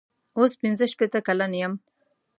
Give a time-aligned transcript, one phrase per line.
[0.37, 1.73] اوس پنځه شپېته کلن یم.